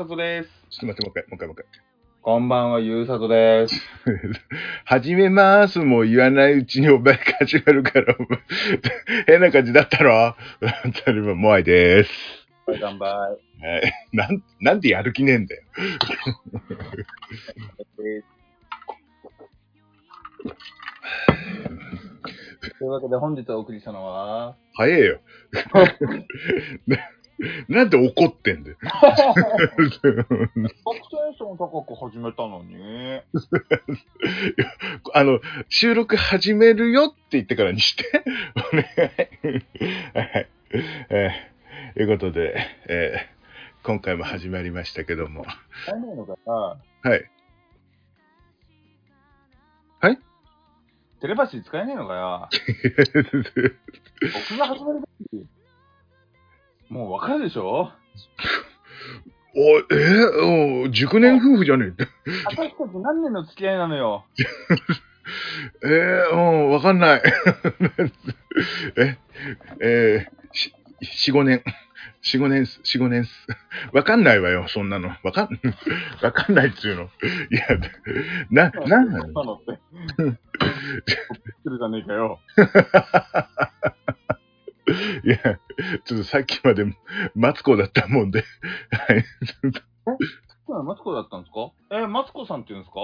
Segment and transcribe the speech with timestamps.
[0.00, 0.48] さとです。
[0.70, 1.66] ちょっと待って、もう一回、もう一回、もう一回。
[2.22, 3.74] こんばんは、ゆうさとです。
[4.86, 8.16] 始めますも言わないうちにお前が始めるから、
[9.28, 10.34] 変な感じだったろ？
[10.82, 12.10] 本当にもう、モアイです。
[12.80, 13.08] 乾杯。
[13.10, 13.38] はい。
[14.12, 15.62] なん、なんでやる気ねえんだよ。
[22.78, 25.20] というわけで本日お送りしたのは、早えよ。
[27.68, 28.76] な なんで怒ってんだよ。
[28.82, 30.12] 学生
[31.38, 33.20] 証高く始めたのに。
[35.14, 38.04] あの、収録始めるよって言ってからにして。
[38.56, 38.86] お願い。
[40.14, 40.48] はい。
[41.08, 42.56] えー、ということで、
[42.88, 43.40] えー
[43.82, 45.46] 今回も始まりましたけども。
[45.86, 46.06] 使えな
[47.16, 47.30] い
[50.02, 50.18] はい？
[51.22, 52.46] テレパシー使えないのかよ？
[54.50, 55.00] 僕が始める
[55.32, 55.46] 時
[56.90, 57.92] もうわかるでしょ？
[59.56, 59.82] お、え？
[60.84, 62.08] ー、お熟年夫婦じゃねえって。
[62.46, 64.24] 私たち何年の付き合いなのよ？
[65.84, 67.22] えー、うん、わかんない。
[68.98, 69.18] え、
[69.80, 71.62] えー、し、四五年。
[72.22, 73.46] 四五年っす、四五年っす。
[73.92, 75.08] わかんないわよ、そんなの。
[75.22, 75.60] わかん、
[76.22, 77.04] わかんないっつうの。
[77.04, 77.06] い
[77.56, 77.66] や、
[78.50, 79.78] な、なんなのなのって。
[80.18, 80.34] びっ
[81.64, 82.40] くりじゃねえかよ。
[85.24, 85.36] いや、
[86.04, 86.84] ちょっとさっきまで
[87.34, 88.44] マツコだったもんで。
[88.90, 89.24] はい。
[90.66, 91.72] 今マツコだったんですか？
[91.90, 93.00] え、マツコさんって言うんですか？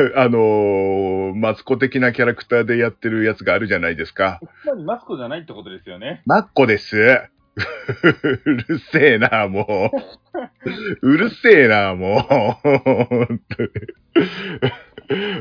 [0.00, 4.40] 違う、あのーマツコ的なキャラクターでやってるやつがあるじゃないですか。
[4.62, 6.22] つまりマツコじゃないってことですよね。
[6.24, 6.96] マッコです。
[6.96, 7.60] う
[8.44, 9.90] るせえな、も
[11.02, 11.06] う。
[11.06, 12.20] うるせえな、もう。
[12.20, 13.68] 本当に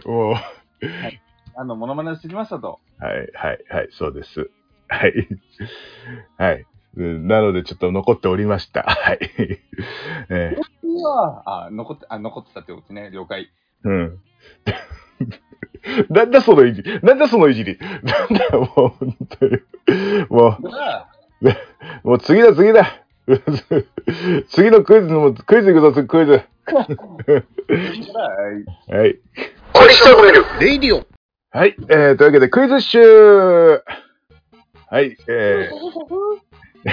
[0.06, 0.36] もう。
[1.58, 2.80] あの、モノマネをしてきましたと。
[3.00, 4.50] はい、はい、はい、そうです。
[4.88, 5.28] はい。
[6.38, 6.66] はい。
[6.98, 8.84] うんなので、ちょっと残っておりました。
[8.84, 9.20] はい。
[10.30, 13.10] えうわあ、残って、あ、残ってたってことね。
[13.12, 13.50] 了解。
[13.84, 14.20] ーうん。
[16.10, 17.00] なんだそのいじり。
[17.02, 17.78] なんだそのいじり。
[17.80, 19.60] なんだよ、もう、本当に。
[20.30, 20.58] も
[22.04, 23.04] う、 もう次だ、次だ。
[24.50, 26.32] 次のクイズの、クイズ行くぞ、クイズ。
[26.32, 26.42] は
[28.92, 28.98] い。
[28.98, 29.20] はい。
[31.52, 31.76] はい。
[31.90, 33.84] えー、というわけで、クイズ集
[34.96, 35.18] はい。
[35.28, 36.88] えー、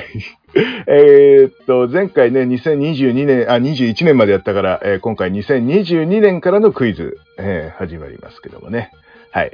[0.91, 8.91] えーっと、前回ね、2022年、あ、21年までやったから、えー今回2022年からのクイズ、えー始まりますけどもね。
[9.31, 9.53] はい。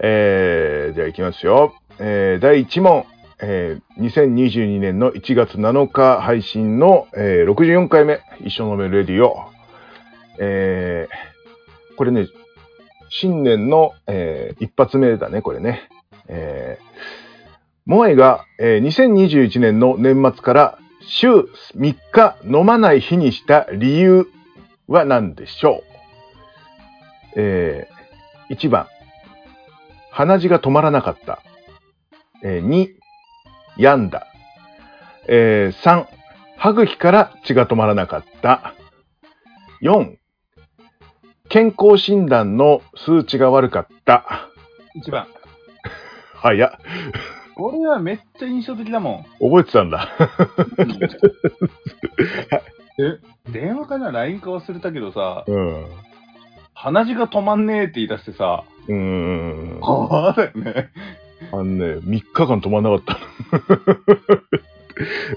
[0.00, 1.72] えー、じゃあ行きますよ。
[1.98, 3.06] えー、第1問。
[3.40, 9.46] えー、2022年の1月7日配信の、えー64回目、一緒のメレディオ。
[10.38, 12.26] えー、これね、
[13.08, 15.88] 新年の、えー一発目だね、これね。
[16.28, 17.17] えー、
[17.88, 24.26] モアイが、えー2021年の年末から週3日飲まない日にした理由
[24.88, 25.82] は何でしょ
[27.34, 27.40] う？
[27.40, 28.88] えー、1番、
[30.10, 31.40] 鼻血が止まらなかった。
[32.44, 32.88] えー、2、
[33.78, 34.26] 病んだ。
[35.26, 36.06] えー、3、
[36.58, 38.74] 歯茎から血が止まらなかった。
[39.80, 40.16] 4、
[41.48, 44.50] 健康診断の数値が悪かった。
[44.94, 45.26] 一番。
[46.36, 46.70] 早っ。
[47.58, 49.50] これはめっちゃ印象的だもん。
[49.50, 50.08] 覚えてたんだ。
[53.00, 55.86] え、電話かな ?LINE か忘れたけどさ、うん。
[56.72, 59.80] 鼻血が止まんねえって言い出してさ、うーん。
[59.82, 60.90] ああだよね。
[61.50, 63.18] あのね、3日間止まんなかったの。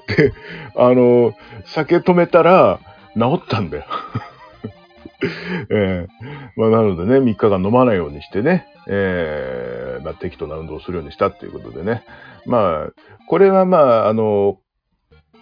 [0.16, 0.32] で、
[0.76, 1.34] あの、
[1.66, 2.80] 酒止めたら
[3.18, 3.86] 治ったんだよ。
[5.70, 6.08] ええ
[6.56, 12.04] まあ、なのでね、3日間飲まないようにしてね、ええまあ、適度な運動をするようにしたっていうことでね。
[12.46, 12.92] まあ、
[13.28, 14.58] これはまあ、あの、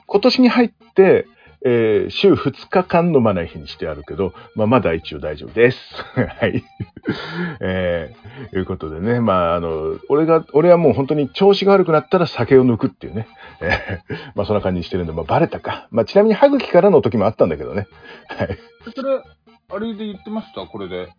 [0.06, 1.26] 今年に入って、
[1.66, 5.78] えー週2日間飲まない日にしてあるけど、まあ、まだ一応大丈夫です。
[6.16, 6.64] はい。
[7.60, 13.28] えー、いうことでね、まあ、あの、俺が、俺はもう本当に調子が悪くなったら酒を抜くっていうね。
[13.62, 15.88] えーまあ、そんな感じにしてるんで、まあ、バレたか。
[15.92, 17.88] まあ、ちなみに歯茎からの時もあったんだけどね。
[18.28, 18.58] はい。
[18.96, 19.22] それ、
[19.71, 20.66] あれで言ってました？
[20.66, 21.10] これで。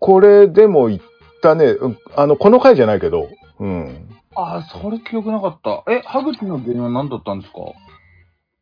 [0.00, 1.00] これでも言っ
[1.42, 3.28] たね、うんあの、この回じゃないけど、
[3.58, 4.08] うん。
[4.34, 5.84] ああ、それ記憶なかった。
[5.90, 7.58] え、歯茎の原因は何だったんですか？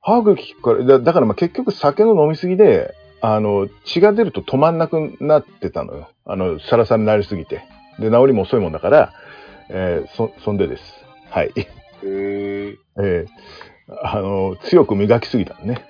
[0.01, 6.09] 歯茎から、だだからまあ結局酒の飲みすぎで、あの、血が出ると止まんなくなってたのよ。
[6.25, 7.65] あの、サラサラになりすぎて。
[7.99, 9.13] で、治りも遅いもんだから、
[9.71, 10.83] えーそ、そんでです。
[11.31, 11.53] はい。
[11.57, 11.63] へ
[12.05, 12.77] え。
[12.99, 13.29] えー
[14.03, 15.85] あの、強く磨きすぎたのね。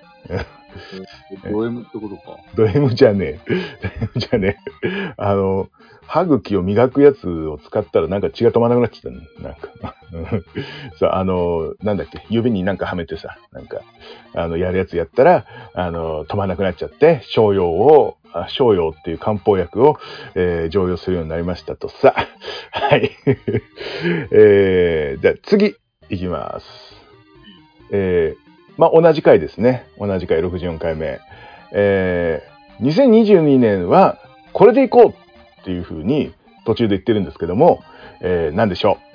[1.51, 2.39] ド M ってことか。
[2.55, 3.41] ド M じゃねえ。
[3.47, 5.15] ド M じゃねえ。
[5.17, 5.69] あの、
[6.07, 9.29] 歯茎を磨くやつを使ったらなんか血が止まらなくなっちゃったね。
[9.41, 9.97] なんか。
[10.99, 13.81] そう、あの、なんだっけ、指になんかはめてさ、なんか、
[14.35, 19.97] あの、やるやつやったら、あの、止まらなくなっちゃって、商用を、あ商用っていう漢方薬を、
[20.35, 22.15] えー、常用するようになりましたとさ。
[22.71, 23.11] はい。
[24.33, 25.77] えー、じゃあ次、
[26.11, 26.67] いきます。
[27.91, 28.44] えー、
[28.77, 29.87] まあ、同じ回ですね。
[29.99, 31.21] 同じ回64回目。
[31.73, 34.19] えー、2022年は
[34.53, 36.35] これでいこうっていうふうに
[36.65, 37.83] 途中で言ってるんですけども、
[38.21, 39.15] えー、何でしょう。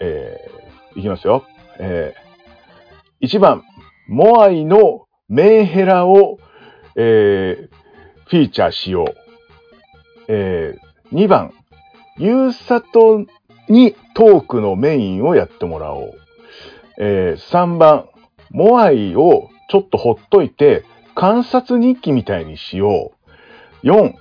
[0.00, 1.44] えー、いきますよ。
[1.78, 3.62] えー、1番、
[4.08, 6.38] モアイのメンヘラを、
[6.96, 9.14] えー、フィーチャーしよう。
[10.28, 11.52] えー、2番、
[12.18, 13.24] ユーサト
[13.68, 16.14] にトークのメインをやってもらおう。
[16.98, 18.08] えー、3番、
[18.54, 20.84] モアイをちょっとほっといて
[21.16, 23.12] 観察日記みたいにしよ
[23.82, 23.86] う。
[23.86, 24.14] 4、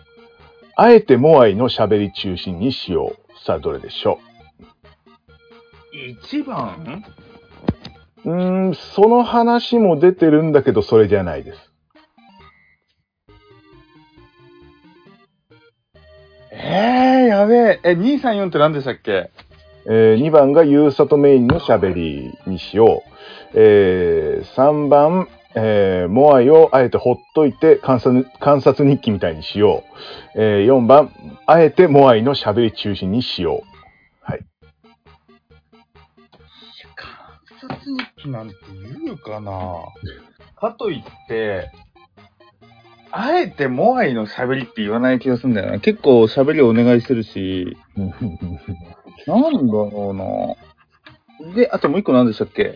[0.75, 3.45] あえてモアイの喋り中心にしよう。
[3.45, 4.19] さあ、どれでしょ
[5.94, 5.95] う
[6.25, 7.03] ?1 番？
[8.25, 11.71] うーん、その話も出てるんだけど、それじゃないです。
[16.51, 17.80] えー、やべえ。
[17.83, 19.30] え、234って何でしたっけ？
[19.85, 23.09] えー、2番がユーサトメインの喋りにしよう。
[23.53, 29.83] えー、3番、えー、モアイをあえてほっといて観察観察日記みたいにしよ
[30.35, 30.41] う。
[30.41, 31.12] えー、4番、
[31.45, 33.68] あえてモアイの喋り中心にしよう。
[34.21, 34.39] はい。
[36.95, 38.56] 観察日記なんて
[39.06, 39.51] 言うかな
[40.56, 41.69] かといって、
[43.12, 45.80] あえてモアイの喋りって言わない気がするんだよな。
[45.80, 47.77] 結構喋りをお願いしてるし。
[49.27, 50.57] なんだろ
[51.42, 51.54] うな。
[51.56, 52.75] で、あともう一個何でしたっけ？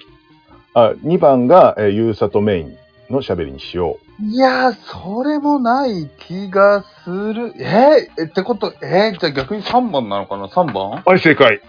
[0.73, 2.77] あ、2番が、えー、ユーサトメイン
[3.09, 4.25] の喋りにしよう。
[4.25, 7.53] いやー、それもない気がする。
[7.57, 8.09] え？
[8.17, 9.13] ー、ってこと、え？
[9.15, 11.03] ー、じゃあ逆に3番なのかな ?3 番？
[11.03, 11.61] はい、正解。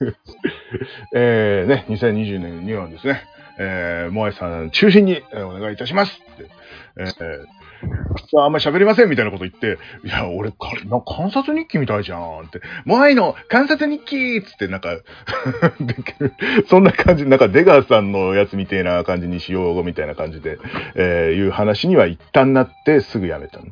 [1.14, 3.22] えー、ね、2020年2番ですね。
[3.58, 6.50] えー、モアイさん中心に、えー、お願いいたしますって。
[7.00, 7.60] えー
[8.36, 14.98] あんまり喋りませんみたいなこと言って、いや、俺、な観察日記みたいじゃんって、モアイの観察日記っつってなんか
[16.68, 20.58] そんな感じ、なんか出川さんのやつみたいな感じにしようみたいな感じで、
[20.94, 23.66] えー、いう話には一旦なってすぐやめたの。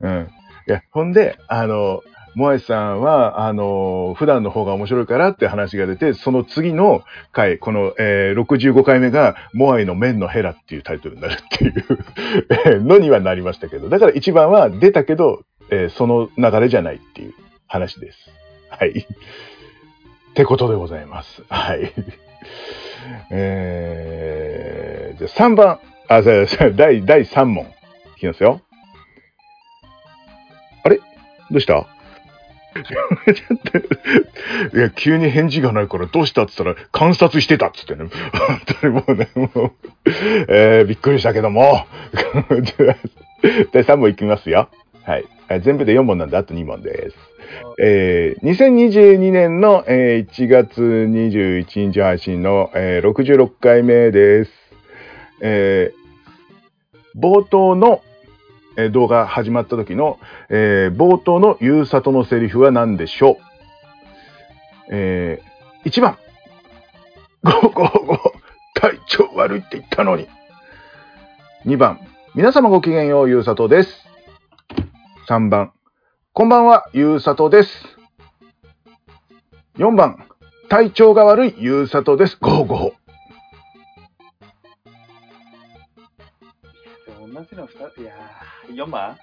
[0.00, 0.30] うん。
[0.68, 2.02] いや、ほんで、あの、
[2.34, 11.68] モアイさんは、あの、普段の方が面白いからって話が出て、その次の回、この、えー、65回目が、モアイの面のヘラっていうタイトルになるってい
[12.76, 17.34] う のにはなりましたけど、だから一番は出たけど、えー、その流れじゃないっていう
[17.66, 18.18] 話です。
[18.70, 18.90] はい。
[18.90, 19.04] っ
[20.34, 21.42] てことでございます。
[21.48, 21.92] はい。
[23.30, 27.66] えー、じゃあ3番、あ、第、第3問。
[28.16, 28.60] いきますよ。
[30.84, 30.98] あれ？
[31.50, 31.86] どうした？
[34.74, 38.08] いや、急に返事がないからどうしたって言ったら観察してたっつってね。
[38.32, 39.72] 本当にもうね、もう、
[40.48, 41.86] えー、びっくりしたけども。
[43.72, 44.68] 第3問いきますよ。
[45.02, 45.24] はい。
[45.62, 47.16] 全部で4問なんで、あと2問です。
[47.80, 54.52] えー、2022年の、えー、1月21日配信の、えー、66回目です。
[55.42, 58.02] えー、冒頭の
[58.84, 60.18] え動画始まった時の、
[60.48, 63.36] えー、冒頭のゆうさとのセリフは何でしょう？
[64.92, 66.18] えー、1番。
[67.42, 68.18] ゴーゴーゴー、
[68.74, 70.28] 体調悪いって言ったのに。
[71.66, 72.00] 2番。
[72.34, 74.06] 皆様ごきげんよう、ゆうさとです。
[75.28, 75.72] 3番。
[76.32, 77.98] こんばんは、ゆうさとです。
[79.78, 80.24] 4番。
[80.68, 82.36] 体調が悪い、ゆうさとです。
[82.40, 82.92] ゴー
[87.60, 89.16] の2つ、いやー、4番？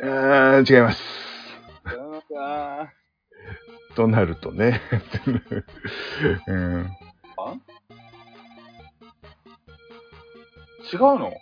[0.00, 1.00] えー、違います。
[3.94, 4.80] となるとね。
[6.48, 6.90] うん、
[7.36, 7.54] あ
[10.92, 11.32] 違うの？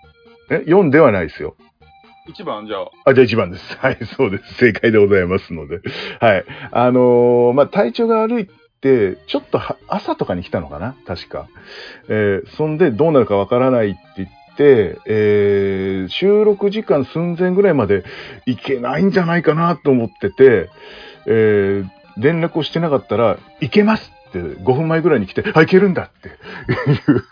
[0.51, 1.57] え、4ではないですよ。
[2.29, 2.67] 1番？
[2.67, 2.91] じゃあ。
[3.07, 3.77] あ、じゃあ1番です。
[3.79, 4.55] はい、そうです。
[4.55, 5.81] 正解でございますので。
[6.21, 6.45] はい。
[6.73, 8.49] あのー、まあ、体調が悪いっ
[8.81, 10.95] て、ちょっと朝とかに来たのかな？
[11.07, 11.49] 確か。
[12.09, 18.05] えー、そんでどうなるかわからないって言って、えー、収録時間寸前ぐらいまで
[18.47, 20.71] 行けないんじゃないかなと思ってて、
[21.27, 27.25] えー、連絡をしてなかったら、行けますって5分前ぐらいに来て、あ、行けるんだっていう。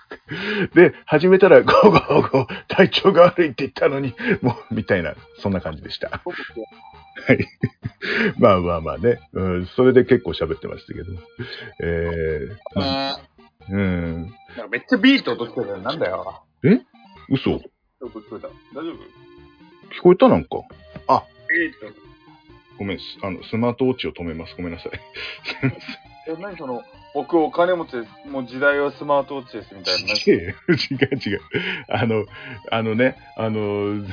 [0.74, 6.08] で、始めたら、ゴーゴーゴー、体調が悪いって言ったのに、もう、みたいな、そんな感じでした。
[6.08, 7.46] はい。
[8.38, 11.06] まあまあまあね、うん、それで結構喋ってましたけど。
[11.80, 13.18] えー、
[13.70, 14.22] うん。
[14.22, 15.78] なんかめっちゃビート落としてるよ。
[15.78, 16.42] なんだよ。
[17.28, 17.60] 嘘聞
[18.10, 18.48] こえた。
[18.74, 20.02] 大丈夫？
[20.02, 20.48] こえたなんか。
[21.48, 21.94] ビート。
[22.78, 24.54] ごめん、すあの、スマートウォッチを止めます。
[24.56, 24.92] ごめんなさい。
[24.92, 25.70] すいま
[26.26, 26.38] せん。
[26.38, 26.82] え、何その、
[27.14, 28.28] 僕お金持ちです。
[28.28, 30.12] もう時代はスマートウォッチですみたいな。
[30.12, 31.40] 違うよ違う違う。
[31.88, 32.26] あの、
[32.70, 34.06] あのね、あの、ん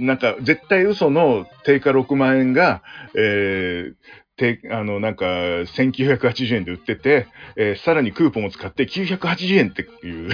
[0.00, 2.82] なんか、絶対嘘の定価6万円が、
[3.16, 3.94] えー、
[4.36, 10.30] てあの、なんか、1980円で売ってて、えーさらにクーポンを使って980円っていう、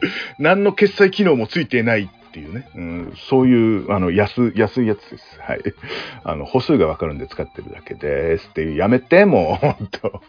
[0.38, 5.40] 何の決済機能もついてないっていうね、うん、そういう、あの、安、安いやつです。
[5.40, 5.60] はい。
[6.22, 10.20] あの、歩数がわかるんで使ってるだけですっていう、やめて、もう、 ほんと。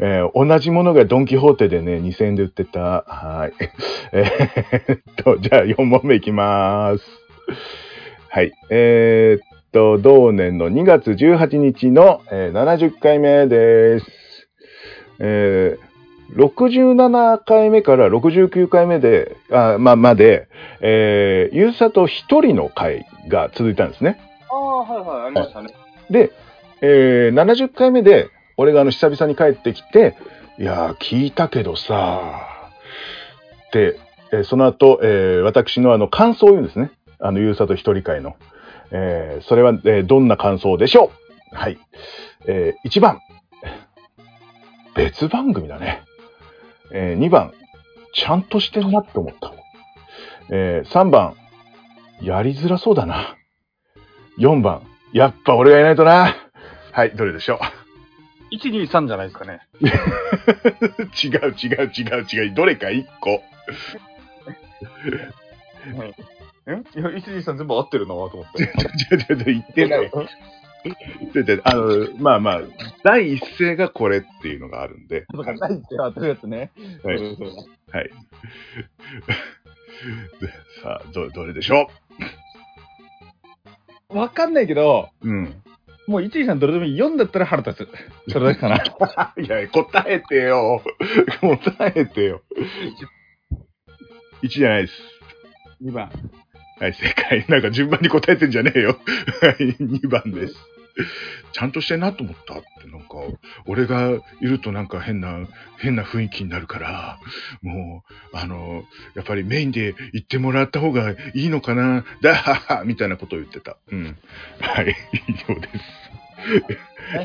[0.00, 3.04] えー同じものがドンキホーテでね、2000円で売ってた。
[3.06, 3.52] はい。
[4.12, 7.04] えーと、じゃあ4問目いきます。
[8.30, 8.52] はい。
[8.70, 14.06] えーっと、同年の2月18日の、えー70回目です。
[15.20, 15.93] えー
[16.34, 20.48] 67回目から69回目で、あまあ、まで、
[20.80, 24.18] えー、ゆうさと一人の回が続いたんですね。
[24.50, 25.68] ああ、はいはい、ありましたね。
[26.10, 26.32] で、
[26.80, 30.16] えー70回目で、俺があの久々に帰ってきて、
[30.58, 32.46] いやー、聞いたけどさ
[33.72, 33.98] で、
[34.32, 36.90] えーその後、えー私のあの感想を言うんですね。
[37.20, 38.34] あの、ゆうさと一人会の。
[38.90, 41.10] えーそれは、えーどんな感想でしょ
[41.52, 41.56] う？
[41.56, 41.78] はい。
[42.46, 43.20] えー1番。
[44.96, 46.02] 別番組だね。
[46.90, 47.52] え2番。
[48.12, 49.52] ちゃんとしてるなって思った。
[50.50, 51.34] え3番。
[52.20, 53.36] やりづらそうだな。
[54.38, 54.82] 4番。
[55.12, 56.34] やっぱ俺がいないとな。
[56.92, 58.54] はい、どれでしょう。
[58.54, 59.60] 1、2、3じゃないですかね。
[59.80, 62.54] 違う違う違う違う。
[62.54, 63.42] どれか1個。
[66.66, 66.70] え？
[66.70, 68.62] いや、1、2、3全部合ってるなと思って。
[68.64, 68.68] 違う
[69.18, 70.10] 違う違う、言ってない。
[71.64, 72.60] あの、まあまあ、
[73.02, 75.26] 第一声がこれっていうのがあるんで。
[75.32, 76.70] だからないって合ってるやつね。
[77.02, 77.48] はいそうそう
[77.90, 78.10] はい。
[80.40, 80.48] で
[80.82, 81.88] さあ、ど、どれでしょ
[84.08, 85.62] わかんないけど、ううん。
[86.06, 87.00] もう1、2、3どれでもいい。
[87.00, 88.32] 4だったら腹立つ。
[88.32, 88.76] それだけかな。
[89.42, 90.82] いや、答えてよ。
[91.40, 92.42] 答えてよ。
[94.42, 94.94] 1じゃないです。
[95.82, 96.10] 2番。
[96.78, 97.46] はい、正解。
[97.48, 98.98] なんか順番に答えてんじゃねえよ。
[99.40, 100.73] はい、2番です。
[101.52, 103.16] ちゃんとしてんなと思ったって、なんか、
[103.66, 105.46] 俺がいるとなんか変な、
[105.78, 107.18] 変な雰囲気になるから、
[107.62, 108.84] もう、あの、
[109.14, 113.76] やっぱりメインで言ってもらった方がいいのかな、だははみたいなことを言ってた。
[113.90, 114.16] うん。
[114.60, 114.94] はい、
[115.28, 116.04] 以上です。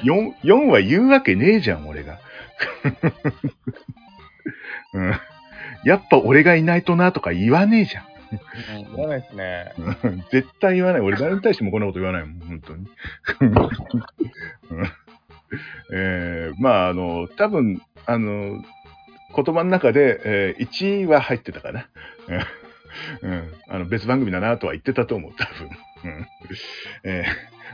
[0.03, 2.19] 4、4は言うわけねえじゃん、俺が。
[4.93, 5.13] うん。
[5.83, 8.08] やっぱ俺がいないとなとか言わねえじゃん。
[8.31, 9.73] うん、言わないですね。
[10.03, 11.01] う ん絶対言わない。
[11.01, 12.87] 俺誰に対してもこんなこと言わないもん、本当に。
[14.71, 14.91] うん
[15.91, 18.63] えーまあ、あの、多分、あの、
[19.35, 21.87] 言葉の中で、えー1は入ってたかな。
[23.21, 25.69] うんうん、あの別番組だなとは言ってたと思う、多分。
[26.03, 26.27] うん
[27.03, 27.25] えー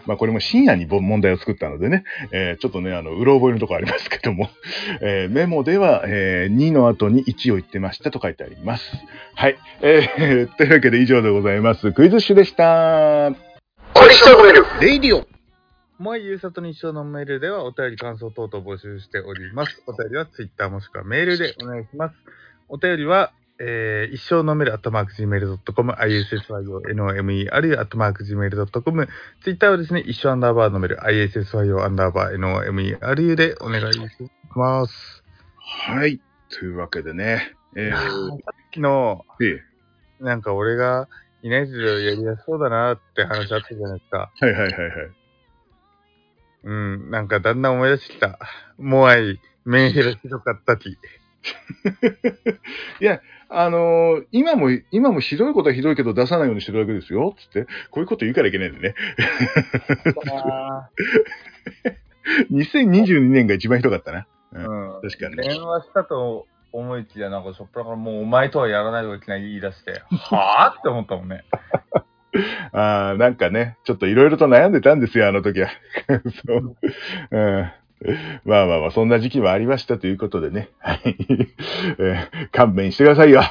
[0.05, 4.49] まあこれも深夜にぼ問題を作ったのでね、えーちょっとね、あの、うろ覚えのとこありますけども、
[5.01, 8.91] えーメモでは、えー2の後に1を言ってましたと書いてあります。
[9.35, 9.57] はい。
[9.81, 11.91] えー というわけで以上でございます。
[11.91, 13.29] クイズッシュでした。
[14.81, 15.27] レイディオ
[15.97, 19.81] もうゆうさとに一生呑めるではお便り感想等々募集しております。
[19.87, 22.15] お便りはツイッターもしくはメールでお願いします。
[22.67, 29.07] お便りは、えー、一生呑めるアットマーク Gmail.com、issyo.nomer アットマーク Gmail.com、
[29.43, 33.99] ツイッターはですね、一生アンダーバー呑める issyo アンダーバー nomer でお願いし
[34.55, 35.23] ます。
[35.57, 36.19] はい。
[36.49, 39.61] というわけでね、えー昨日、え
[40.19, 41.07] なんか俺が
[41.43, 44.31] いないけどやりやすそうだなって話あったじゃないですか。
[44.41, 44.91] ーはいはいはいはい。
[46.63, 48.39] うん、なんかだんだん思い出してきた。
[48.77, 50.97] モアイ、メンヘラひどかったき。
[53.49, 57.35] あのー今も、今もひどいことはひどいけど出さないようにしてるわけですよ。
[57.37, 58.95] つって、こういうこと言うからいけないんでね。
[62.51, 64.27] 2022 年が一番ひどかったな。
[64.53, 65.01] うん。
[65.01, 71.43] 確かに電話したと思いきや、なんかしょっぱなからもうお前とはやらないといけない言い出して、はぁって思ったもんね。
[72.73, 75.69] あーなんかね、ちょっといろいろと悩んでたんですよ、あの時は。
[76.45, 76.75] そう。
[77.31, 77.71] うん
[78.45, 80.69] まあまあまあ、そんな時期もありましたということでね。
[80.79, 80.99] はい。
[81.99, 83.41] えー勘弁してくださいよ。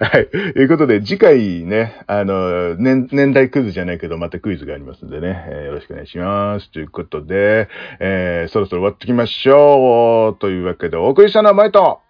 [0.00, 0.28] はい。
[0.28, 6.70] ということで、次回ね、あの、年、年代クイズじゃないけど、またクイズがありますんでね、えーよろしくお願いします。
[6.70, 7.68] ということで、
[8.00, 10.40] えーそろそろ終わってきましょう。
[10.40, 12.00] というわけで、お送りしたのはマイト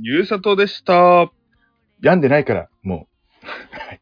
[0.00, 1.30] ゆうさとでした。
[2.02, 3.06] 病んでないから、も
[3.42, 3.46] う。
[3.46, 4.00] はい